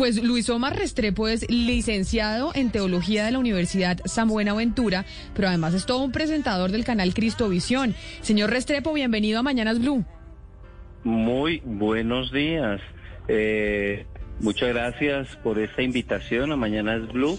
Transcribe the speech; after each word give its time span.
Pues 0.00 0.24
Luis 0.24 0.48
Omar 0.48 0.78
Restrepo 0.78 1.28
es 1.28 1.46
licenciado 1.50 2.52
en 2.54 2.70
Teología 2.70 3.22
de 3.26 3.32
la 3.32 3.38
Universidad 3.38 4.00
San 4.06 4.28
Buenaventura, 4.28 5.04
pero 5.34 5.48
además 5.48 5.74
es 5.74 5.84
todo 5.84 6.02
un 6.02 6.10
presentador 6.10 6.70
del 6.70 6.84
canal 6.84 7.12
Cristovisión. 7.12 7.94
Señor 8.22 8.48
Restrepo, 8.48 8.94
bienvenido 8.94 9.40
a 9.40 9.42
Mañanas 9.42 9.78
Blue. 9.78 10.02
Muy 11.04 11.60
buenos 11.66 12.32
días. 12.32 12.80
Eh, 13.28 14.06
muchas 14.40 14.70
gracias 14.70 15.36
por 15.42 15.58
esta 15.58 15.82
invitación 15.82 16.50
a 16.50 16.56
Mañanas 16.56 17.06
Blue 17.12 17.38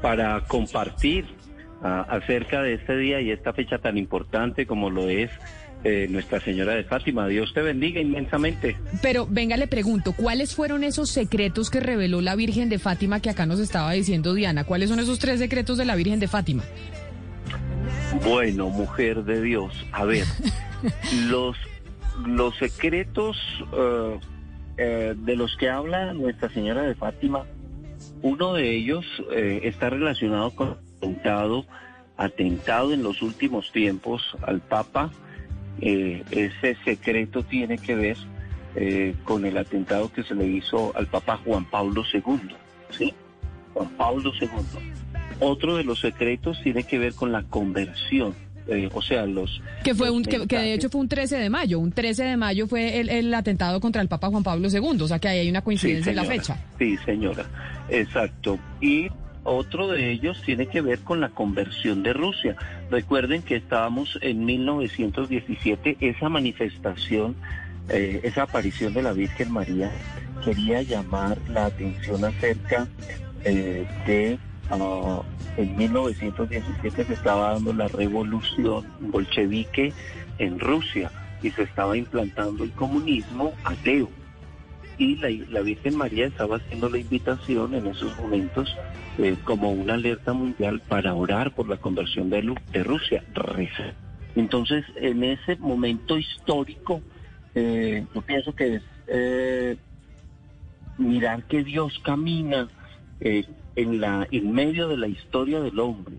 para 0.00 0.40
compartir 0.48 1.26
ah, 1.80 2.04
acerca 2.08 2.60
de 2.62 2.74
este 2.74 2.96
día 2.96 3.20
y 3.20 3.30
esta 3.30 3.52
fecha 3.52 3.78
tan 3.78 3.98
importante 3.98 4.66
como 4.66 4.90
lo 4.90 5.08
es 5.08 5.30
eh, 5.84 6.06
Nuestra 6.08 6.40
Señora 6.40 6.74
de 6.74 6.84
Fátima. 6.84 7.26
Dios 7.28 7.52
te 7.54 7.62
bendiga 7.62 8.00
inmensamente. 8.00 8.76
Pero 9.00 9.26
venga, 9.28 9.56
le 9.56 9.66
pregunto, 9.66 10.12
¿cuáles 10.12 10.54
fueron 10.54 10.84
esos 10.84 11.10
secretos 11.10 11.70
que 11.70 11.80
reveló 11.80 12.20
la 12.20 12.36
Virgen 12.36 12.68
de 12.68 12.78
Fátima 12.78 13.20
que 13.20 13.30
acá 13.30 13.46
nos 13.46 13.60
estaba 13.60 13.92
diciendo 13.92 14.34
Diana? 14.34 14.64
¿Cuáles 14.64 14.90
son 14.90 15.00
esos 15.00 15.18
tres 15.18 15.38
secretos 15.38 15.78
de 15.78 15.84
la 15.84 15.96
Virgen 15.96 16.20
de 16.20 16.28
Fátima? 16.28 16.62
Bueno, 18.24 18.68
mujer 18.68 19.24
de 19.24 19.42
Dios, 19.42 19.72
a 19.90 20.04
ver, 20.04 20.26
los, 21.28 21.56
los 22.26 22.56
secretos 22.56 23.36
eh, 23.72 24.18
eh, 24.76 25.14
de 25.16 25.36
los 25.36 25.56
que 25.56 25.68
habla 25.70 26.12
Nuestra 26.12 26.48
Señora 26.50 26.82
de 26.82 26.94
Fátima, 26.94 27.46
uno 28.20 28.54
de 28.54 28.76
ellos 28.76 29.04
eh, 29.32 29.60
está 29.64 29.90
relacionado 29.90 30.50
con 30.50 30.76
atentado, 30.98 31.64
atentado 32.16 32.92
en 32.92 33.02
los 33.02 33.22
últimos 33.22 33.72
tiempos 33.72 34.22
al 34.42 34.60
Papa 34.60 35.10
eh, 35.80 36.22
ese 36.30 36.76
secreto 36.84 37.42
tiene 37.42 37.78
que 37.78 37.94
ver 37.94 38.16
eh, 38.74 39.14
con 39.24 39.44
el 39.44 39.58
atentado 39.58 40.12
que 40.12 40.22
se 40.22 40.34
le 40.34 40.46
hizo 40.46 40.96
al 40.96 41.06
Papa 41.06 41.38
Juan 41.44 41.64
Pablo 41.64 42.02
II, 42.12 42.54
¿sí? 42.90 43.12
Juan 43.74 43.88
Pablo 43.96 44.32
II. 44.40 44.48
Otro 45.40 45.76
de 45.76 45.84
los 45.84 46.00
secretos 46.00 46.60
tiene 46.62 46.84
que 46.84 46.98
ver 46.98 47.14
con 47.14 47.32
la 47.32 47.42
conversión. 47.42 48.34
Eh, 48.68 48.88
o 48.94 49.02
sea, 49.02 49.26
los... 49.26 49.60
Que, 49.82 49.94
fue 49.94 50.10
un, 50.10 50.22
que, 50.22 50.38
de 50.38 50.74
hecho 50.74 50.88
fue 50.88 51.00
un 51.00 51.08
13 51.08 51.36
de 51.36 51.50
mayo. 51.50 51.80
Un 51.80 51.90
13 51.90 52.24
de 52.24 52.36
mayo 52.36 52.66
fue 52.66 53.00
el, 53.00 53.34
atentado 53.34 53.80
contra 53.80 54.00
el 54.00 54.08
Papa 54.08 54.28
Juan 54.28 54.42
Pablo 54.42 54.68
II. 54.70 55.02
O 55.02 55.08
sea 55.08 55.18
que 55.18 55.28
ahí 55.28 55.40
hay 55.40 55.50
una 55.50 55.62
coincidencia 55.62 56.10
en 56.10 56.16
la 56.16 56.24
fecha. 56.24 56.56
Sí, 56.78 56.96
señora. 57.04 57.44
Exacto. 57.88 58.58
Y 58.80 59.08
otro 59.44 59.88
de 59.88 60.10
ellos 60.10 60.40
tiene 60.44 60.66
que 60.66 60.80
ver 60.80 61.00
con 61.00 61.20
la 61.20 61.30
conversión 61.30 62.02
de 62.02 62.12
Rusia. 62.12 62.56
Recuerden 62.90 63.42
que 63.42 63.56
estábamos 63.56 64.18
en 64.22 64.44
1917, 64.44 65.96
esa 66.00 66.28
manifestación, 66.28 67.34
eh, 67.88 68.20
esa 68.22 68.42
aparición 68.44 68.94
de 68.94 69.02
la 69.02 69.12
Virgen 69.12 69.52
María 69.52 69.90
quería 70.44 70.82
llamar 70.82 71.38
la 71.48 71.66
atención 71.66 72.24
acerca 72.24 72.86
eh, 73.44 73.86
de... 74.06 74.38
Ah, 74.70 75.22
en 75.58 75.76
1917 75.76 77.04
se 77.04 77.12
estaba 77.12 77.52
dando 77.52 77.74
la 77.74 77.86
revolución 77.88 78.86
bolchevique 79.00 79.92
en 80.38 80.58
Rusia 80.58 81.10
y 81.42 81.50
se 81.50 81.64
estaba 81.64 81.94
implantando 81.96 82.64
el 82.64 82.70
comunismo 82.70 83.52
ateo 83.64 84.08
y 84.98 85.16
la, 85.16 85.60
Virgen 85.60 85.96
María 85.96 86.26
estaba 86.26 86.56
haciendo 86.56 86.88
la 86.88 86.98
invitación 86.98 87.74
en 87.74 87.86
esos 87.86 88.16
momentos 88.18 88.74
eh, 89.18 89.36
como 89.44 89.72
una 89.72 89.94
alerta 89.94 90.32
mundial 90.32 90.80
para 90.88 91.14
orar 91.14 91.54
por 91.54 91.68
la 91.68 91.76
conversión 91.76 92.30
de, 92.30 92.54
de 92.72 92.84
Rusia. 92.84 93.24
Entonces, 94.34 94.84
en 94.96 95.24
ese 95.24 95.56
momento 95.56 96.18
histórico, 96.18 97.02
eh, 97.54 98.06
yo 98.14 98.22
pienso 98.22 98.54
que 98.54 98.80
eh, 99.08 99.76
mirar 100.98 101.44
que 101.44 101.64
Dios 101.64 101.98
camina 102.04 102.68
en, 103.20 104.00
la, 104.00 104.26
en 104.30 104.52
medio 104.52 104.88
de 104.88 104.96
la 104.96 105.08
historia 105.08 105.60
del 105.60 105.78
hombre. 105.78 106.16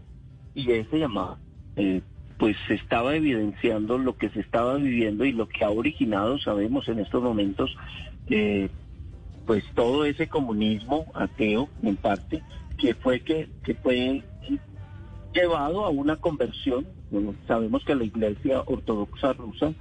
Y 0.56 0.72
ese 0.72 1.00
llamado, 1.00 1.38
pues 2.38 2.58
se 2.68 2.76
estaba 2.76 3.16
evidenciando 3.16 3.98
lo 3.98 4.18
que 4.18 4.30
se 4.30 4.42
estaba 4.42 4.76
viviendo 4.76 5.26
y 5.26 5.32
lo 5.32 5.48
que 5.48 5.64
ha 5.64 5.70
originado, 5.70 6.38
sabemos 6.40 6.88
en 6.90 7.00
estos 7.00 7.24
momentos, 7.24 7.76
eh, 8.30 8.70
pues 9.46 9.64
todo 9.76 10.06
ese 10.06 10.28
comunismo 10.28 11.06
ateo, 11.14 11.70
en 11.82 11.96
parte, 11.96 12.42
que 12.78 12.94
fue 12.96 13.22
que, 13.22 13.50
que 13.64 13.76
fue 13.76 14.24
llevado 15.34 15.86
a 15.86 15.90
una 15.90 16.16
conversión. 16.18 16.86
sabemos 17.48 17.84
que 17.84 17.96
la 17.96 18.04
Iglesia 18.04 18.62
Ortodoxa 18.66 19.34
rusa 19.34 19.74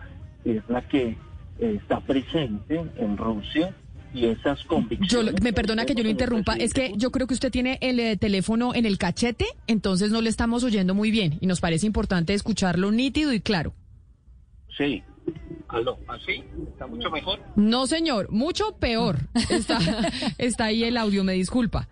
es 0.45 0.63
la 0.69 0.83
que 0.89 1.17
eh, 1.59 1.79
está 1.81 2.01
presente 2.01 2.83
en 2.97 3.17
Rusia 3.17 3.75
y 4.15 4.27
esas 4.27 4.63
convicciones. 4.65 5.41
me 5.43 5.53
perdona 5.53 5.87
que 5.87 5.95
yo 5.95 6.03
lo 6.03 6.11
interrumpa, 6.11 6.55
es 6.55 6.75
que 6.75 6.93
yo 6.97 7.11
creo 7.11 7.27
que 7.27 7.35
usted 7.35 7.51
tiene 7.51 7.79
el 7.81 7.99
eh, 7.99 8.17
teléfono 8.17 8.75
en 8.75 8.85
el 8.85 8.99
cachete, 8.99 9.47
entonces 9.67 10.11
no 10.11 10.21
le 10.21 10.29
estamos 10.29 10.65
oyendo 10.65 10.95
muy 10.95 11.11
bien 11.11 11.39
y 11.41 11.47
nos 11.47 11.61
parece 11.61 11.87
importante 11.87 12.35
escucharlo 12.35 12.91
nítido 12.91 13.33
y 13.33 13.41
claro. 13.41 13.73
Sí, 14.77 15.03
¿Aló? 15.73 15.99
¿Así? 16.07 16.45
¿Está 16.69 16.87
mucho 16.87 17.11
mejor? 17.11 17.41
No, 17.57 17.87
señor, 17.87 18.31
mucho 18.31 18.77
peor. 18.79 19.21
Está, 19.51 19.79
está 20.39 20.67
ahí 20.67 20.85
el 20.85 20.99
audio, 20.99 21.25
me 21.25 21.33
disculpa. 21.33 21.89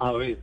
A 0.00 0.12
ver. 0.12 0.40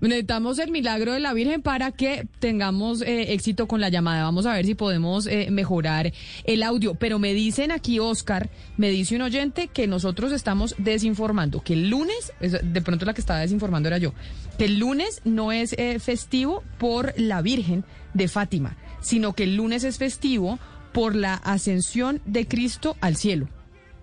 Necesitamos 0.00 0.58
el 0.60 0.70
milagro 0.70 1.12
de 1.12 1.20
la 1.20 1.34
Virgen 1.34 1.60
para 1.60 1.90
que 1.90 2.26
tengamos 2.38 3.02
eh, 3.02 3.32
éxito 3.32 3.66
con 3.66 3.80
la 3.80 3.88
llamada. 3.88 4.22
Vamos 4.22 4.46
a 4.46 4.54
ver 4.54 4.64
si 4.64 4.74
podemos 4.74 5.26
eh, 5.26 5.48
mejorar 5.50 6.12
el 6.44 6.62
audio. 6.62 6.94
Pero 6.94 7.18
me 7.18 7.34
dicen 7.34 7.72
aquí, 7.72 7.98
Oscar, 7.98 8.48
me 8.76 8.90
dice 8.90 9.16
un 9.16 9.22
oyente 9.22 9.66
que 9.68 9.86
nosotros 9.86 10.32
estamos 10.32 10.76
desinformando, 10.78 11.60
que 11.60 11.74
el 11.74 11.90
lunes, 11.90 12.32
de 12.40 12.80
pronto 12.80 13.04
la 13.04 13.12
que 13.12 13.20
estaba 13.20 13.40
desinformando 13.40 13.88
era 13.88 13.98
yo, 13.98 14.14
que 14.56 14.66
el 14.66 14.78
lunes 14.78 15.20
no 15.24 15.50
es 15.52 15.74
eh, 15.74 15.98
festivo 15.98 16.62
por 16.78 17.12
la 17.18 17.42
Virgen 17.42 17.84
de 18.14 18.28
Fátima, 18.28 18.76
sino 19.00 19.34
que 19.34 19.42
el 19.42 19.56
lunes 19.56 19.82
es 19.82 19.98
festivo 19.98 20.60
por 20.92 21.14
la 21.14 21.34
ascensión 21.34 22.20
de 22.24 22.46
Cristo 22.46 22.96
al 23.00 23.16
cielo. 23.16 23.48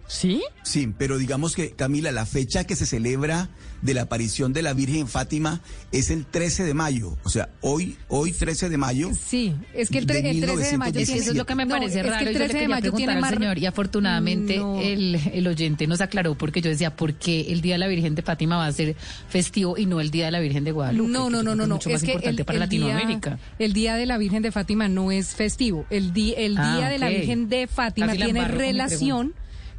¿Sí? 0.07 0.43
Sí, 0.63 0.93
pero 0.97 1.17
digamos 1.17 1.55
que, 1.55 1.71
Camila, 1.71 2.11
la 2.11 2.25
fecha 2.25 2.63
que 2.63 2.75
se 2.75 2.85
celebra 2.85 3.49
de 3.81 3.93
la 3.93 4.03
aparición 4.03 4.53
de 4.53 4.61
la 4.61 4.73
Virgen 4.73 5.07
Fátima 5.07 5.61
es 5.91 6.09
el 6.09 6.25
13 6.25 6.63
de 6.63 6.73
mayo. 6.73 7.17
O 7.23 7.29
sea, 7.29 7.49
hoy, 7.61 7.97
hoy 8.07 8.31
13 8.31 8.69
de 8.69 8.77
mayo. 8.77 9.09
Sí, 9.13 9.53
es 9.73 9.89
que 9.89 9.99
el, 9.99 10.05
13 10.07 10.71
de 10.71 10.77
mayo 10.77 10.99
eso 10.99 11.13
es 11.13 11.35
lo 11.35 11.45
que 11.45 11.55
me 11.55 11.67
parece 11.67 12.01
raro. 12.03 12.15
Es 12.15 12.23
que 12.23 12.29
el 12.29 12.35
13 12.35 12.57
de 12.59 12.67
mayo 12.67 12.91
tiene 12.93 13.13
al 13.13 13.29
señor 13.29 13.57
y 13.57 13.65
afortunadamente 13.65 14.55
el, 14.55 15.15
el, 15.33 15.47
oyente 15.47 15.87
nos 15.87 16.01
aclaró 16.01 16.35
porque 16.35 16.61
yo 16.61 16.69
decía, 16.69 16.95
¿por 16.95 17.13
qué 17.13 17.51
el 17.51 17.61
Día 17.61 17.75
de 17.75 17.79
la 17.79 17.87
Virgen 17.87 18.15
de 18.15 18.21
Fátima 18.21 18.57
va 18.57 18.67
a 18.67 18.71
ser 18.71 18.95
festivo 19.29 19.77
y 19.77 19.85
no 19.85 20.01
el 20.01 20.11
Día 20.11 20.25
de 20.25 20.31
la 20.31 20.39
Virgen 20.39 20.63
de 20.63 20.71
Guadalupe? 20.71 21.11
No, 21.11 21.29
no, 21.29 21.43
no, 21.43 21.55
no, 21.55 21.67
no. 21.67 21.77
Es, 21.77 21.87
más 21.87 22.03
importante 22.03 22.43
para 22.43 22.59
Latinoamérica. 22.59 23.39
el 23.59 23.73
Día 23.73 23.95
de 23.95 24.05
la 24.05 24.17
Virgen 24.17 24.41
de 24.41 24.51
Fátima 24.51 24.87
no 24.87 25.11
es 25.11 25.35
festivo. 25.35 25.85
El, 25.89 26.11
el 26.37 26.57
ah, 26.57 26.77
Día 26.77 26.89
de 26.89 26.97
la 26.97 27.09
Virgen 27.09 27.49
de 27.49 27.67
Fátima 27.67 28.13
tiene 28.13 28.47
relación 28.47 29.33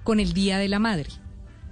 con 0.06 0.20
el 0.20 0.32
Día 0.32 0.56
de 0.56 0.68
la 0.68 0.78
Madre. 0.78 1.10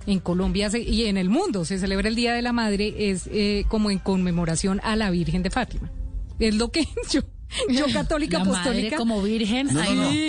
En 0.06 0.18
Colombia 0.18 0.68
y 0.76 1.04
en 1.06 1.16
el 1.16 1.30
mundo 1.30 1.64
se 1.64 1.78
celebra 1.78 2.08
el 2.08 2.16
Día 2.16 2.34
de 2.34 2.42
la 2.42 2.52
Madre, 2.52 3.10
es 3.10 3.26
eh, 3.32 3.64
como 3.68 3.90
en 3.90 3.98
conmemoración 3.98 4.80
a 4.82 4.96
la 4.96 5.10
Virgen 5.10 5.42
de 5.42 5.50
Fátima. 5.50 5.90
Es 6.38 6.54
lo 6.56 6.70
que 6.70 6.86
yo, 7.10 7.22
yo 7.70 7.86
católica 7.92 8.38
apostólica. 8.42 8.96
como 8.96 9.22
virgen. 9.22 9.68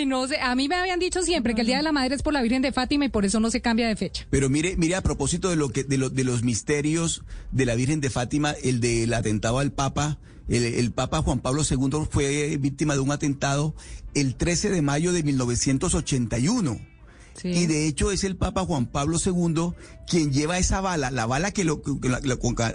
No, 0.06 0.28
sé. 0.28 0.38
A 0.40 0.54
mí 0.54 0.68
me 0.68 0.76
habían 0.76 1.00
dicho 1.00 1.20
siempre 1.22 1.54
que 1.54 1.60
el 1.60 1.66
Día 1.66 1.78
de 1.78 1.82
la 1.82 1.92
Madre 1.92 2.14
es 2.14 2.22
por 2.22 2.32
la 2.32 2.40
Virgen 2.40 2.62
de 2.62 2.72
Fátima 2.72 3.04
y 3.04 3.08
por 3.08 3.26
eso 3.26 3.40
no 3.40 3.50
se 3.50 3.60
cambia 3.60 3.88
de 3.88 3.96
fecha. 3.96 4.26
Pero 4.30 4.48
mire, 4.48 4.76
mire 4.76 4.94
a 4.94 5.02
propósito 5.02 5.50
de 5.50 5.56
lo 5.56 5.68
que, 5.68 5.82
de, 5.84 6.08
de 6.08 6.24
los 6.24 6.44
misterios 6.44 7.24
de 7.50 7.66
la 7.66 7.74
Virgen 7.74 8.00
de 8.00 8.08
Fátima, 8.08 8.52
el 8.62 8.80
del 8.80 9.12
atentado 9.12 9.58
al 9.58 9.72
Papa. 9.72 10.18
El, 10.48 10.64
el, 10.64 10.92
Papa 10.92 11.22
Juan 11.22 11.40
Pablo 11.40 11.62
II 11.68 12.06
fue 12.08 12.56
víctima 12.58 12.94
de 12.94 13.00
un 13.00 13.10
atentado 13.10 13.74
el 14.14 14.36
13 14.36 14.70
de 14.70 14.80
mayo 14.80 15.12
de 15.12 15.24
1981. 15.24 16.95
Y 17.42 17.66
de 17.66 17.86
hecho 17.86 18.10
es 18.10 18.24
el 18.24 18.36
Papa 18.36 18.64
Juan 18.64 18.86
Pablo 18.86 19.18
II 19.24 19.72
quien 20.06 20.32
lleva 20.32 20.58
esa 20.58 20.80
bala, 20.80 21.10
la 21.10 21.26
bala 21.26 21.50
que 21.52 21.64
lo, 21.64 21.82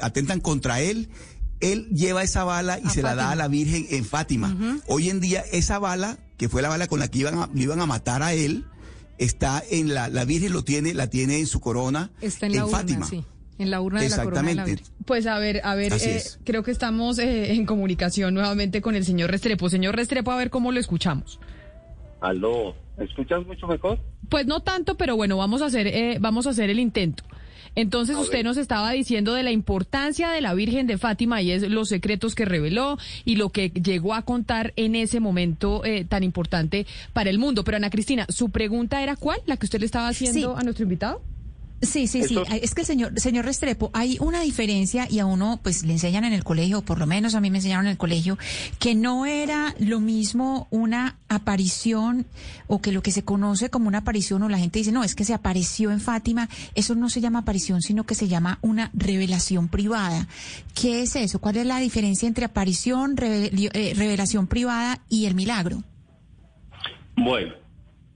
atentan 0.02 0.40
contra 0.40 0.82
él, 0.82 1.10
él 1.60 1.88
lleva 1.90 2.24
esa 2.24 2.44
bala 2.44 2.80
y 2.80 2.90
se 2.90 3.02
la 3.02 3.16
da 3.16 3.32
a 3.32 3.36
la 3.36 3.48
Virgen 3.48 3.86
en 3.90 4.04
Fátima. 4.04 4.82
Hoy 4.88 5.10
en 5.10 5.20
día 5.20 5.44
esa 5.52 5.80
bala, 5.80 6.18
que 6.38 6.50
fue 6.50 6.62
la 6.62 6.70
bala 6.70 6.88
con 6.88 7.00
la 7.00 7.08
que 7.08 7.20
iban 7.20 7.38
a, 7.38 7.50
iban 7.56 7.80
a 7.80 7.86
matar 7.86 8.24
a 8.24 8.34
él, 8.34 8.66
está 9.18 9.64
en 9.70 9.94
la, 9.94 10.10
la 10.10 10.26
Virgen 10.26 10.52
lo 10.52 10.64
tiene, 10.64 10.94
la 10.94 11.08
tiene 11.08 11.40
en 11.40 11.48
su 11.48 11.60
corona, 11.60 12.12
está 12.22 12.48
en, 12.48 12.56
la 12.56 12.68
Fátima. 12.68 13.06
Sí. 13.06 13.24
En 13.60 13.70
la 13.70 13.80
urna 13.80 14.02
de 14.02 14.10
la 14.10 14.24
corona 14.24 14.50
de 14.50 14.56
la 14.56 14.66
Virgen. 14.66 14.88
Pues 15.06 15.28
a 15.28 15.38
ver, 15.38 15.62
a 15.64 15.76
ver, 15.76 15.94
eh, 15.94 16.24
creo 16.44 16.64
que 16.64 16.72
estamos 16.72 17.20
eh, 17.20 17.54
en 17.54 17.66
comunicación 17.66 18.34
nuevamente 18.34 18.82
con 18.82 18.96
el 18.96 19.06
señor 19.06 19.30
Restrepo. 19.30 19.70
Señor 19.70 19.96
Restrepo, 19.96 20.32
a 20.32 20.38
ver 20.38 20.50
cómo 20.50 20.72
lo 20.72 20.80
escuchamos. 20.80 21.40
Aló, 22.22 22.76
¿me 22.91 22.91
escuchas 23.04 23.46
mucho 23.46 23.68
mejor? 23.68 24.00
Pues 24.30 24.46
no 24.46 24.62
tanto, 24.62 24.96
pero 24.96 25.16
bueno, 25.16 25.38
vamos 25.38 25.62
a 25.62 25.66
hacer, 25.66 25.88
eh, 25.88 26.18
vamos 26.20 26.48
a 26.48 26.52
hacer 26.52 26.70
el 26.70 26.80
intento. 26.80 27.24
Entonces 27.76 28.18
usted 28.18 28.44
nos 28.44 28.58
estaba 28.58 28.92
diciendo 28.92 29.34
de 29.34 29.44
la 29.44 29.52
importancia 29.52 30.30
de 30.30 30.42
la 30.42 30.54
Virgen 30.54 30.88
de 30.88 30.98
Fátima 30.98 31.42
y 31.42 31.52
es 31.52 31.70
los 31.70 31.88
secretos 31.88 32.36
que 32.36 32.44
reveló 32.44 32.98
y 33.24 33.38
lo 33.38 33.50
que 33.50 33.70
llegó 33.70 34.14
a 34.14 34.24
contar 34.24 34.74
en 34.76 34.96
ese 34.96 35.20
momento 35.20 35.86
eh, 35.86 36.04
tan 36.04 36.24
importante 36.24 36.86
para 37.14 37.30
el 37.30 37.40
mundo. 37.40 37.64
Pero 37.64 37.78
Ana 37.78 37.90
Cristina, 37.90 38.26
su 38.28 38.50
pregunta 38.50 39.02
era 39.02 39.16
cuál, 39.16 39.40
la 39.46 39.56
que 39.56 39.66
usted 39.66 39.80
le 39.80 39.86
estaba 39.86 40.10
haciendo 40.10 40.58
a 40.58 40.64
nuestro 40.64 40.84
invitado. 40.84 41.22
Sí, 41.82 42.08
sí, 42.08 42.24
sí. 42.24 42.38
Es 42.62 42.76
que 42.76 42.82
el 42.82 42.88
señor, 42.88 43.20
señor 43.20 43.46
Restrepo, 43.46 43.90
hay 43.94 44.18
una 44.20 44.42
diferencia 44.42 45.08
y 45.10 45.18
a 45.18 45.26
uno 45.26 45.60
pues 45.64 45.84
le 45.84 45.94
enseñan 45.94 46.24
en 46.24 46.34
el 46.34 46.44
colegio, 46.44 46.84
por 46.84 47.00
lo 47.00 47.08
menos 47.08 47.34
a 47.34 47.42
mí 47.42 47.50
me 47.50 47.58
enseñaron 47.58 47.86
en 47.88 47.92
el 47.92 47.98
colegio, 47.98 48.38
que 48.78 48.94
no 48.94 49.26
era 49.26 49.74
lo 49.80 50.00
mismo 50.00 50.68
una 50.70 51.18
aparición 51.28 52.28
o 52.68 52.82
que 52.82 52.92
lo 52.92 53.02
que 53.02 53.12
se 53.12 53.24
conoce 53.24 53.70
como 53.70 53.88
una 53.88 54.00
aparición 54.00 54.44
o 54.44 54.50
la 54.50 54.60
gente 54.60 54.78
dice, 54.78 54.92
no, 54.92 55.04
es 55.04 55.16
que 55.16 55.26
se 55.26 55.34
apareció 55.34 55.92
en 55.92 56.00
Fátima, 56.00 56.50
eso 56.76 56.94
no 56.94 57.10
se 57.10 57.20
llama 57.20 57.40
aparición, 57.40 57.82
sino 57.82 58.06
que 58.06 58.14
se 58.14 58.28
llama 58.28 58.60
una 58.62 58.92
revelación 58.94 59.68
privada. 59.68 60.28
¿Qué 60.80 61.02
es 61.02 61.16
eso? 61.16 61.40
¿Cuál 61.40 61.58
es 61.58 61.66
la 61.66 61.80
diferencia 61.80 62.28
entre 62.28 62.46
aparición, 62.46 63.16
eh, 63.22 63.94
revelación 63.96 64.46
privada 64.46 65.02
y 65.10 65.26
el 65.26 65.34
milagro? 65.34 65.84
Bueno, 67.16 67.54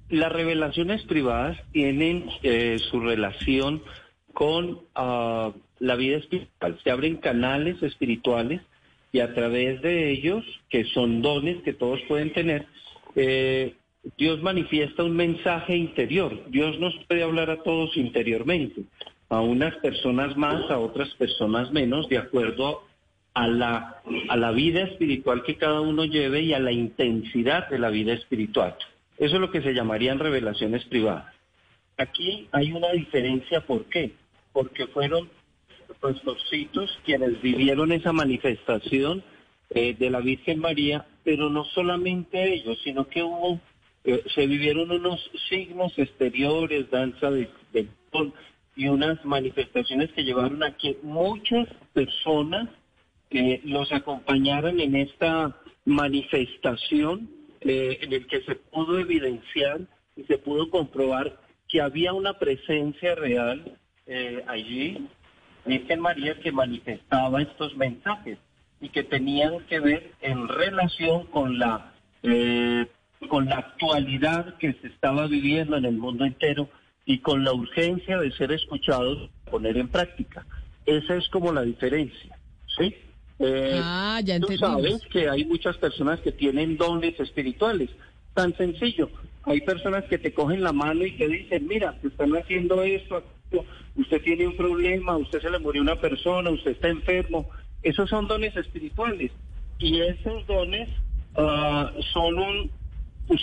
las 0.10 0.32
revelaciones 0.32 1.04
privadas 1.04 1.58
tienen 1.72 2.30
eh, 2.44 2.78
su 2.92 3.00
relación 3.00 3.82
con 4.34 4.82
ah, 4.96 5.52
la 5.80 5.96
vida 5.96 6.18
espiritual. 6.18 6.80
Se 6.84 6.92
abren 6.92 7.18
canales 7.18 7.82
espirituales 7.82 8.62
y 9.12 9.20
a 9.20 9.34
través 9.34 9.82
de 9.82 10.12
ellos, 10.12 10.44
que 10.70 10.84
son 10.86 11.22
dones 11.22 11.64
que 11.64 11.74
todos 11.74 12.02
pueden 12.08 12.34
tener, 12.34 12.66
eh, 13.16 13.76
Dios 14.18 14.42
manifiesta 14.44 15.04
un 15.04 15.16
mensaje 15.16 15.76
interior. 15.76 16.50
Dios 16.50 16.80
nos 16.80 16.94
puede 17.08 17.24
hablar 17.24 17.50
a 17.50 17.64
todos 17.64 17.96
interiormente, 17.98 18.84
a 19.30 19.42
unas 19.42 19.76
personas 19.78 20.38
más, 20.38 20.70
a 20.70 20.78
otras 20.78 21.10
personas 21.16 21.72
menos, 21.72 22.08
de 22.10 22.18
acuerdo 22.18 22.84
a 23.34 23.48
la, 23.48 24.02
a 24.30 24.38
la 24.38 24.52
vida 24.52 24.82
espiritual 24.82 25.44
que 25.44 25.56
cada 25.56 25.82
uno 25.82 26.06
lleve 26.06 26.42
y 26.42 26.54
a 26.54 26.60
la 26.60 26.72
intensidad 26.72 27.70
de 27.70 27.80
la 27.80 27.90
vida 27.90 28.14
espiritual. 28.14 28.76
Eso 29.18 29.36
es 29.36 29.42
lo 29.42 29.52
que 29.52 29.62
se 29.62 29.74
llamarían 29.74 30.20
revelaciones 30.20 30.84
privadas. 30.86 31.34
Aquí 31.98 32.48
hay 32.52 32.74
una 32.74 32.92
diferencia, 32.92 33.62
¿por 33.62 33.86
qué? 33.86 34.12
Porque 34.52 34.88
fueron 34.88 35.30
pues, 35.88 36.20
pastorcitos 36.20 37.00
quienes 37.06 37.42
vivieron 37.42 37.92
esa 37.92 38.12
manifestación 38.12 39.24
eh, 39.70 39.96
de 39.98 40.10
la 40.10 40.20
Virgen 40.20 40.60
María, 40.60 41.06
pero 41.24 41.50
no 41.50 41.64
solamente 41.66 42.54
ellos, 42.54 42.78
sino 42.84 43.08
que 43.08 43.24
hubo, 43.24 43.60
eh, 44.04 44.24
se 44.34 44.46
vivieron 44.46 44.92
unos 44.92 45.32
signos 45.50 45.98
exteriores, 45.98 46.90
danza 46.92 47.32
de, 47.32 47.50
de 47.72 47.88
y 48.76 48.88
unas 48.88 49.24
manifestaciones 49.24 50.12
que 50.12 50.24
llevaron 50.24 50.62
a 50.64 50.76
que 50.76 50.98
muchas 51.02 51.68
personas 51.94 52.70
que 53.30 53.62
los 53.64 53.92
acompañaran 53.92 54.80
en 54.80 54.96
esta 54.96 55.56
manifestación 55.86 57.30
eh, 57.66 57.98
en 58.02 58.14
el 58.14 58.28
que 58.28 58.42
se 58.42 58.56
pudo 58.56 59.00
evidenciar 59.00 59.82
y 60.16 60.24
se 60.24 60.38
pudo 60.38 60.70
comprobar 60.70 61.40
que 61.68 61.82
había 61.82 62.14
una 62.14 62.38
presencia 62.38 63.16
real 63.16 63.78
eh, 64.06 64.44
allí, 64.48 65.08
Virgen 65.66 66.00
María, 66.00 66.40
que 66.40 66.52
manifestaba 66.52 67.42
estos 67.42 67.76
mensajes 67.76 68.38
y 68.80 68.90
que 68.90 69.04
tenían 69.04 69.66
que 69.68 69.80
ver 69.80 70.12
en 70.22 70.48
relación 70.48 71.26
con 71.28 71.58
la 71.58 71.94
eh, 72.22 72.86
con 73.30 73.46
la 73.46 73.58
actualidad 73.58 74.58
que 74.58 74.74
se 74.74 74.88
estaba 74.88 75.26
viviendo 75.26 75.76
en 75.76 75.86
el 75.86 75.98
mundo 75.98 76.26
entero 76.26 76.70
y 77.04 77.20
con 77.20 77.44
la 77.44 77.54
urgencia 77.54 78.20
de 78.20 78.32
ser 78.34 78.52
escuchados, 78.52 79.30
poner 79.50 79.78
en 79.78 79.88
práctica. 79.88 80.46
Esa 80.86 81.16
es 81.16 81.28
como 81.30 81.52
la 81.52 81.64
diferencia, 81.64 82.38
¿sí? 82.78 82.96
Eh, 83.40 83.80
ah, 83.84 84.22
ya 84.24 84.40
Tú 84.40 84.56
sabes 84.58 85.02
que 85.12 85.30
hay 85.30 85.46
muchas 85.46 85.78
personas 85.78 86.20
que 86.22 86.32
tienen 86.32 86.78
dones 86.78 87.20
espirituales. 87.20 87.90
Tan 88.34 88.56
sencillo. 88.58 89.10
Hay 89.44 89.62
personas 89.62 90.06
que 90.06 90.18
te 90.18 90.34
cogen 90.34 90.64
la 90.64 90.74
mano 90.74 91.06
y 91.06 91.12
te 91.12 91.28
dicen, 91.28 91.68
mira, 91.68 91.98
te 92.02 92.08
están 92.08 92.36
haciendo 92.36 92.82
esto, 92.82 93.24
usted 93.96 94.22
tiene 94.24 94.48
un 94.48 94.58
problema, 94.58 95.18
usted 95.18 95.42
se 95.42 95.50
le 95.50 95.60
murió 95.60 95.82
una 95.82 96.00
persona, 96.00 96.50
usted 96.50 96.72
está 96.72 96.90
enfermo. 96.90 97.50
Esos 97.84 98.10
son 98.10 98.28
dones 98.28 98.56
espirituales. 98.56 99.32
Y 99.78 100.00
esos 100.02 100.48
dones 100.48 100.90
uh, 101.38 102.02
son, 102.14 102.40
un, 102.40 102.72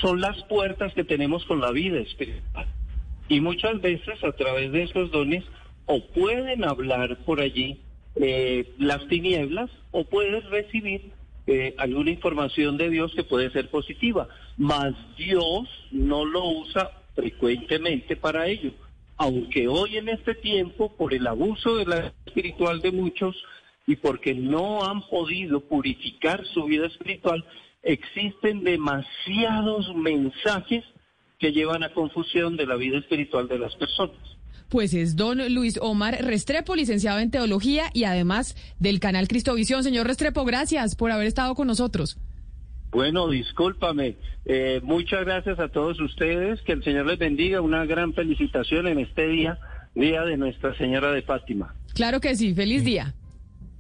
son 0.00 0.20
las 0.20 0.42
puertas 0.44 0.92
que 0.94 1.04
tenemos 1.04 1.44
con 1.44 1.60
la 1.60 1.70
vida 1.70 2.00
espiritual. 2.00 2.66
Y 3.28 3.40
muchas 3.40 3.80
veces 3.80 4.22
a 4.24 4.32
través 4.32 4.72
de 4.72 4.82
esos 4.82 5.10
dones 5.10 5.44
o 5.86 6.04
pueden 6.08 6.64
hablar 6.64 7.18
por 7.24 7.40
allí 7.40 7.80
eh, 8.16 8.74
las 8.78 9.06
tinieblas 9.08 9.70
o 9.90 10.04
puedes 10.04 10.44
recibir 10.50 11.12
eh, 11.46 11.74
alguna 11.78 12.10
información 12.10 12.76
de 12.76 12.90
Dios 12.90 13.12
que 13.14 13.24
puede 13.24 13.50
ser 13.50 13.70
positiva, 13.70 14.28
mas 14.56 14.94
Dios 15.16 15.68
no 15.90 16.24
lo 16.24 16.44
usa 16.44 16.90
frecuentemente 17.14 18.16
para 18.16 18.46
ello. 18.46 18.72
Aunque 19.16 19.68
hoy 19.68 19.96
en 19.96 20.08
este 20.08 20.34
tiempo, 20.34 20.94
por 20.96 21.14
el 21.14 21.26
abuso 21.26 21.76
de 21.76 21.86
la 21.86 22.12
espiritual 22.26 22.80
de 22.80 22.92
muchos 22.92 23.36
y 23.86 23.96
porque 23.96 24.34
no 24.34 24.84
han 24.84 25.02
podido 25.08 25.60
purificar 25.60 26.44
su 26.46 26.64
vida 26.64 26.86
espiritual, 26.86 27.44
existen 27.82 28.62
demasiados 28.62 29.94
mensajes 29.96 30.84
que 31.38 31.52
llevan 31.52 31.82
a 31.82 31.92
confusión 31.92 32.56
de 32.56 32.66
la 32.66 32.76
vida 32.76 32.98
espiritual 32.98 33.48
de 33.48 33.58
las 33.58 33.74
personas 33.74 34.16
pues 34.72 34.94
es 34.94 35.16
don 35.16 35.52
Luis 35.52 35.78
Omar 35.82 36.24
Restrepo, 36.24 36.74
licenciado 36.74 37.18
en 37.18 37.30
teología 37.30 37.90
y 37.92 38.04
además 38.04 38.56
del 38.78 39.00
canal 39.00 39.28
Cristovisión. 39.28 39.84
Señor 39.84 40.06
Restrepo, 40.06 40.46
gracias 40.46 40.94
por 40.94 41.10
haber 41.10 41.26
estado 41.26 41.54
con 41.54 41.66
nosotros. 41.66 42.16
Bueno, 42.90 43.28
discúlpame. 43.28 44.16
Eh, 44.46 44.80
muchas 44.82 45.26
gracias 45.26 45.58
a 45.60 45.68
todos 45.68 46.00
ustedes. 46.00 46.62
Que 46.62 46.72
el 46.72 46.82
Señor 46.82 47.04
les 47.04 47.18
bendiga. 47.18 47.60
Una 47.60 47.84
gran 47.84 48.14
felicitación 48.14 48.86
en 48.86 49.00
este 49.00 49.28
día, 49.28 49.58
Día 49.94 50.22
de 50.22 50.38
Nuestra 50.38 50.74
Señora 50.78 51.12
de 51.12 51.20
Fátima. 51.20 51.74
Claro 51.92 52.18
que 52.22 52.34
sí. 52.34 52.54
Feliz 52.54 52.82
día. 52.82 53.14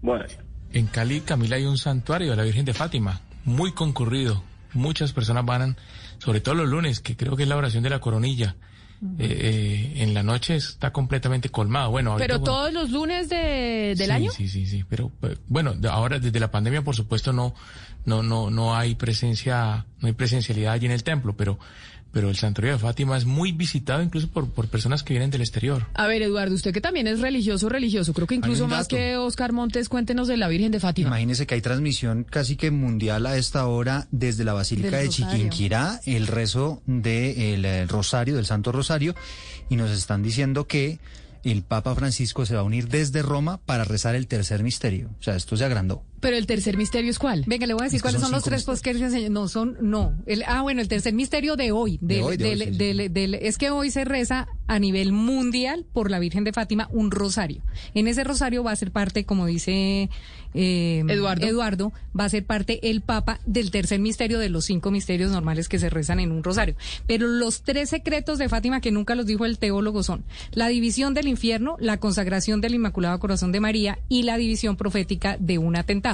Bueno. 0.02 0.26
En 0.74 0.88
Cali, 0.88 1.22
Camila, 1.22 1.56
hay 1.56 1.64
un 1.64 1.78
santuario 1.78 2.32
de 2.32 2.36
la 2.36 2.44
Virgen 2.44 2.66
de 2.66 2.74
Fátima, 2.74 3.22
muy 3.46 3.72
concurrido. 3.72 4.44
Muchas 4.74 5.14
personas 5.14 5.46
van, 5.46 5.74
sobre 6.18 6.42
todo 6.42 6.54
los 6.54 6.68
lunes, 6.68 7.00
que 7.00 7.16
creo 7.16 7.34
que 7.34 7.44
es 7.44 7.48
la 7.48 7.56
oración 7.56 7.82
de 7.82 7.88
la 7.88 8.00
coronilla. 8.00 8.56
Eh, 9.18 9.94
en 9.96 10.14
la 10.14 10.22
noche 10.22 10.54
está 10.54 10.92
completamente 10.92 11.48
colmado. 11.48 11.90
Bueno, 11.90 12.14
pero 12.18 12.40
todos 12.40 12.72
los 12.72 12.90
lunes 12.90 13.28
de, 13.28 13.94
del 13.96 14.10
año. 14.12 14.30
Sí, 14.30 14.48
sí, 14.48 14.64
sí. 14.66 14.84
Pero 14.88 15.10
bueno, 15.48 15.74
ahora 15.90 16.20
desde 16.20 16.38
la 16.38 16.52
pandemia, 16.52 16.82
por 16.82 16.94
supuesto, 16.94 17.32
no, 17.32 17.54
no, 18.04 18.22
no, 18.22 18.50
no 18.50 18.76
hay 18.76 18.94
presencia, 18.94 19.86
no 20.00 20.06
hay 20.06 20.14
presencialidad 20.14 20.74
allí 20.74 20.86
en 20.86 20.92
el 20.92 21.02
templo, 21.02 21.36
pero 21.36 21.58
pero 22.12 22.28
el 22.28 22.36
santuario 22.36 22.72
de 22.74 22.78
Fátima 22.78 23.16
es 23.16 23.24
muy 23.24 23.52
visitado 23.52 24.02
incluso 24.02 24.28
por, 24.28 24.50
por 24.50 24.68
personas 24.68 25.02
que 25.02 25.14
vienen 25.14 25.30
del 25.30 25.40
exterior. 25.40 25.86
A 25.94 26.06
ver, 26.06 26.22
Eduardo, 26.22 26.54
usted 26.54 26.72
que 26.72 26.80
también 26.80 27.06
es 27.06 27.20
religioso, 27.20 27.68
religioso, 27.68 28.12
creo 28.12 28.26
que 28.26 28.34
incluso 28.34 28.68
más 28.68 28.88
que 28.88 29.16
Oscar 29.16 29.52
Montes, 29.52 29.88
cuéntenos 29.88 30.28
de 30.28 30.36
la 30.36 30.48
Virgen 30.48 30.70
de 30.72 30.80
Fátima. 30.80 31.08
Imagínese 31.08 31.46
que 31.46 31.54
hay 31.54 31.62
transmisión 31.62 32.24
casi 32.24 32.56
que 32.56 32.70
mundial 32.70 33.26
a 33.26 33.36
esta 33.36 33.66
hora 33.66 34.06
desde 34.10 34.44
la 34.44 34.52
Basílica 34.52 34.98
de 34.98 35.08
Chiquinquirá, 35.08 36.00
el 36.04 36.26
rezo 36.26 36.82
del 36.86 37.88
Rosario, 37.88 38.36
del 38.36 38.46
Santo 38.46 38.72
Rosario, 38.72 39.14
y 39.68 39.76
nos 39.76 39.90
están 39.90 40.22
diciendo 40.22 40.66
que 40.66 40.98
el 41.44 41.62
Papa 41.62 41.94
Francisco 41.94 42.46
se 42.46 42.54
va 42.54 42.60
a 42.60 42.64
unir 42.64 42.88
desde 42.88 43.22
Roma 43.22 43.58
para 43.58 43.84
rezar 43.84 44.14
el 44.14 44.26
tercer 44.26 44.62
misterio. 44.62 45.10
O 45.18 45.22
sea, 45.22 45.34
esto 45.34 45.56
se 45.56 45.64
agrandó. 45.64 46.04
Pero 46.22 46.36
el 46.36 46.46
tercer 46.46 46.76
misterio 46.76 47.10
es 47.10 47.18
cuál? 47.18 47.42
Venga, 47.48 47.66
le 47.66 47.74
voy 47.74 47.82
a 47.82 47.84
decir 47.86 48.00
cuáles 48.00 48.20
son, 48.20 48.30
los 48.30 48.44
tres 48.44 48.62
posts 48.62 48.80
que 48.80 48.94
No, 49.28 49.48
son, 49.48 49.76
no. 49.80 50.14
El, 50.24 50.44
ah, 50.46 50.62
bueno, 50.62 50.80
el 50.80 50.86
tercer 50.86 51.12
misterio 51.12 51.56
de 51.56 51.72
hoy. 51.72 51.98
es 52.00 53.58
que 53.58 53.70
hoy 53.70 53.90
se 53.90 54.04
reza 54.04 54.46
a 54.68 54.78
nivel 54.78 55.10
mundial 55.10 55.84
por 55.92 56.12
la 56.12 56.20
Virgen 56.20 56.44
de 56.44 56.52
Fátima 56.52 56.88
un 56.92 57.10
rosario. 57.10 57.60
En 57.94 58.06
ese 58.06 58.22
rosario 58.22 58.62
va 58.62 58.70
a 58.70 58.76
ser 58.76 58.92
parte, 58.92 59.24
como 59.24 59.46
dice 59.46 60.10
eh, 60.54 61.02
Eduardo. 61.08 61.46
Eduardo, 61.46 61.92
va 62.18 62.24
a 62.24 62.28
ser 62.28 62.44
parte 62.44 62.90
el 62.90 63.00
Papa 63.00 63.40
del 63.46 63.70
tercer 63.70 63.98
misterio 64.00 64.38
de 64.38 64.48
los 64.48 64.64
cinco 64.66 64.90
misterios 64.90 65.32
normales 65.32 65.68
que 65.68 65.78
se 65.78 65.90
rezan 65.90 66.20
en 66.20 66.30
un 66.30 66.44
rosario. 66.44 66.76
Pero 67.06 67.26
los 67.26 67.62
tres 67.62 67.90
secretos 67.90 68.38
de 68.38 68.48
Fátima 68.48 68.80
que 68.80 68.92
nunca 68.92 69.14
los 69.14 69.26
dijo 69.26 69.44
el 69.44 69.58
teólogo 69.58 70.02
son 70.02 70.24
la 70.52 70.68
división 70.68 71.14
del 71.14 71.28
infierno, 71.28 71.76
la 71.80 71.98
consagración 71.98 72.60
del 72.60 72.74
Inmaculado 72.74 73.18
Corazón 73.18 73.50
de 73.50 73.60
María 73.60 73.98
y 74.08 74.22
la 74.22 74.36
división 74.36 74.76
profética 74.76 75.36
de 75.38 75.58
un 75.58 75.76
atentado. 75.76 76.11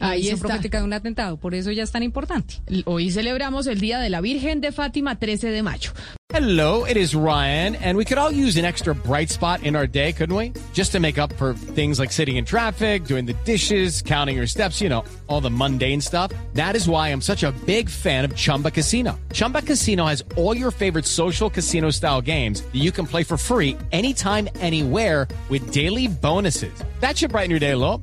Ahí 0.00 0.28
está. 0.28 0.48
profética 0.48 0.78
de 0.78 0.84
un 0.84 0.92
atentado, 0.92 1.36
por 1.36 1.54
eso 1.54 1.70
ya 1.70 1.82
es 1.82 1.90
tan 1.90 2.02
importante. 2.02 2.54
Hoy 2.84 3.10
celebramos 3.10 3.66
el 3.66 3.80
Día 3.80 3.98
de 3.98 4.10
la 4.10 4.20
Virgen 4.20 4.60
de 4.60 4.72
Fátima, 4.72 5.18
13 5.18 5.50
de 5.50 5.62
mayo. 5.62 5.92
Hello, 6.30 6.84
it 6.84 6.98
is 6.98 7.14
Ryan, 7.14 7.74
and 7.76 7.96
we 7.96 8.04
could 8.04 8.18
all 8.18 8.30
use 8.30 8.58
an 8.58 8.66
extra 8.66 8.94
bright 8.94 9.30
spot 9.30 9.62
in 9.62 9.74
our 9.74 9.86
day, 9.86 10.12
couldn't 10.12 10.36
we? 10.36 10.52
Just 10.74 10.92
to 10.92 11.00
make 11.00 11.16
up 11.16 11.32
for 11.38 11.54
things 11.54 11.98
like 11.98 12.12
sitting 12.12 12.36
in 12.36 12.44
traffic, 12.44 13.04
doing 13.04 13.24
the 13.24 13.32
dishes, 13.46 14.02
counting 14.02 14.36
your 14.36 14.46
steps, 14.46 14.78
you 14.78 14.90
know, 14.90 15.04
all 15.26 15.40
the 15.40 15.50
mundane 15.50 16.02
stuff. 16.02 16.30
That 16.52 16.76
is 16.76 16.86
why 16.86 17.08
I'm 17.08 17.22
such 17.22 17.44
a 17.44 17.52
big 17.64 17.88
fan 17.88 18.26
of 18.26 18.36
Chumba 18.36 18.70
Casino. 18.70 19.18
Chumba 19.32 19.62
Casino 19.62 20.04
has 20.04 20.22
all 20.36 20.54
your 20.54 20.70
favorite 20.70 21.06
social 21.06 21.48
casino 21.48 21.88
style 21.90 22.20
games 22.20 22.60
that 22.60 22.76
you 22.78 22.92
can 22.92 23.06
play 23.06 23.24
for 23.24 23.38
free 23.38 23.78
anytime, 23.90 24.50
anywhere 24.60 25.26
with 25.48 25.72
daily 25.72 26.08
bonuses. 26.08 26.72
That 27.00 27.16
should 27.16 27.30
brighten 27.30 27.50
your 27.50 27.60
day 27.60 27.70
a 27.70 27.78
little. 27.78 28.02